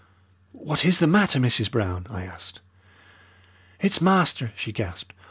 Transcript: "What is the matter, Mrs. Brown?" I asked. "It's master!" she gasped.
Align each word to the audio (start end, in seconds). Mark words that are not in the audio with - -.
"What 0.57 0.83
is 0.83 0.97
the 0.97 1.05
matter, 1.05 1.37
Mrs. 1.39 1.69
Brown?" 1.69 2.07
I 2.09 2.23
asked. 2.25 2.59
"It's 3.79 4.01
master!" 4.01 4.51
she 4.55 4.71
gasped. 4.71 5.13